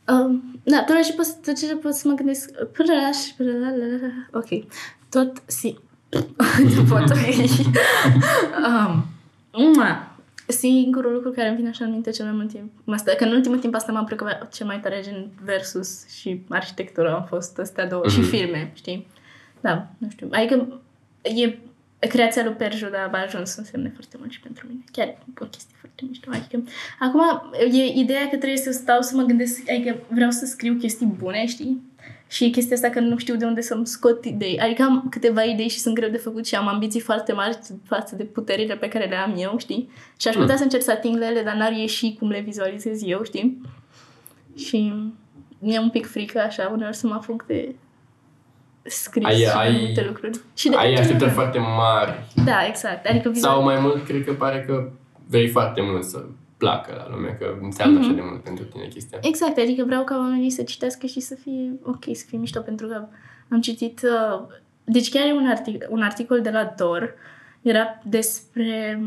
[0.07, 2.49] Um, da, tot ce pot, tot ce pot să mă gândesc.
[2.63, 4.39] Până la și până la, la, la, la.
[4.39, 4.65] Ok.
[5.09, 5.77] Tot si.
[6.75, 7.11] nu pot.
[8.67, 9.05] um,
[9.51, 10.07] mua.
[10.47, 13.31] Singurul lucru care îmi vine așa în minte cel mai mult timp, asta, că în
[13.31, 17.87] ultimul timp asta m-a preocupat cel mai tare gen versus și arhitectura au fost astea
[17.87, 18.27] două și Mhm.
[18.29, 19.07] filme, știi?
[19.61, 20.27] Da, nu știu.
[20.31, 20.81] Adică
[21.21, 21.57] e
[22.09, 24.83] creația lui Perju, dar a ajuns să însemne foarte mult și pentru mine.
[24.91, 26.29] Chiar e o chestie foarte mișto.
[26.33, 26.63] Adică,
[26.99, 27.21] acum
[27.71, 31.45] e ideea că trebuie să stau să mă gândesc, adică vreau să scriu chestii bune,
[31.45, 31.81] știi?
[32.27, 34.59] Și e chestia asta că nu știu de unde să-mi scot idei.
[34.59, 38.15] Adică am câteva idei și sunt greu de făcut și am ambiții foarte mari față
[38.15, 39.89] de puterile pe care le am eu, știi?
[40.17, 40.57] Și aș putea Mm.
[40.57, 43.61] să încerc să ating le ele, dar n-ar ieși cum le vizualizez eu, știi?
[44.55, 44.93] Și
[45.59, 47.75] mi-e un pic frică așa uneori să mă apuc de
[48.83, 50.39] scris Ai- și de ai- multe lucruri.
[50.53, 52.19] Și de, Ai așteptări foarte mari.
[52.45, 53.05] Da, exact.
[53.07, 53.53] Adică vizual...
[53.53, 54.89] Sau mai mult, cred că pare că
[55.27, 56.23] vrei foarte mult să
[56.57, 58.07] placă la lume, că înseamnă Mhm.
[58.07, 59.17] așa de mult pentru tine chestia.
[59.21, 62.87] Exact, adică vreau ca oamenii să citească și să fie ok, să fie mișto, pentru
[62.87, 63.05] că
[63.49, 64.01] am citit...
[64.03, 64.41] Uh,
[64.83, 67.13] deci chiar e un, artic- un articol de la Dor,
[67.61, 68.99] era despre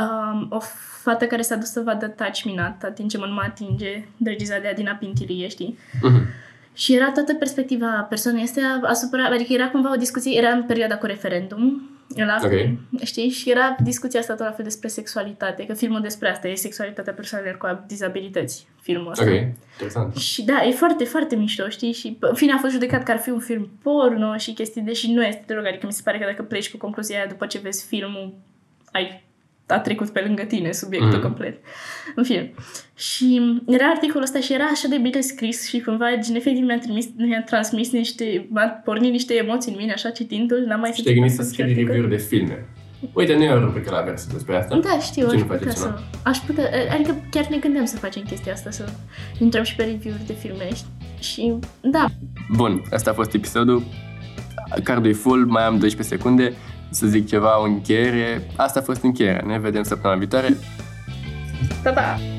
[0.00, 0.58] um, o
[1.02, 4.92] fată care s-a dus să vadă taci minat, atinge-mă, nu mă atinge, regizat de Adina
[4.92, 5.78] Pintilie, știi?
[6.02, 6.22] Mhm.
[6.74, 10.96] Și era toată perspectiva persoanei astea asupra, adică era cumva o discuție, era în perioada
[10.98, 12.52] cu referendum, la, Ok.
[13.04, 13.28] știi?
[13.28, 17.12] Și era discuția asta tot la fel despre sexualitate, că filmul despre asta e sexualitatea
[17.12, 19.24] persoanelor cu dizabilități, filmul ăsta.
[19.24, 19.30] Ok,
[19.72, 20.16] interesant.
[20.16, 21.92] Și da, e foarte, foarte mișto, știi?
[21.92, 25.12] Și în fine a fost judecat că ar fi un film porno și chestii, deși
[25.12, 25.66] nu este deloc.
[25.66, 28.34] Adică mi se pare că dacă pleci cu concluzia aia după ce vezi filmul,
[28.92, 29.24] ai
[29.66, 31.18] a trecut pe lângă tine subiectul Mhm.
[31.18, 31.24] mm.
[31.26, 31.58] complet.
[32.14, 32.54] În fine.
[32.94, 36.78] Și era articolul ăsta și era așa de bine scris și cumva, gen, efectiv mi-a,
[36.78, 41.02] trimis, mi-a transmis niște, m-a pornit niște emoții în mine, așa, citindu-l, n-am mai Și
[41.02, 41.92] te-ai gândit să simțit scrii articol.
[41.94, 42.66] review-uri de filme.
[43.12, 44.76] Uite, nu e o rubrică la vers despre asta.
[44.78, 45.88] Da, știu, Ce aș nu putea faceți, să...
[45.88, 45.94] nu?
[46.22, 48.84] Aș putea, adică chiar ne gândeam să facem chestia asta, să
[49.38, 50.68] intrăm și pe review-uri de filme
[51.20, 52.06] și, da,
[52.56, 53.82] Bun, asta a fost episodul.
[54.82, 56.52] Cardul e full, mai am 12 secunde
[56.94, 58.46] să zic ceva, o încheiere.
[58.56, 59.42] Asta a fost încheierea.
[59.46, 60.56] Ne vedem săptămâna viitoare.
[61.82, 62.33] pa, pa!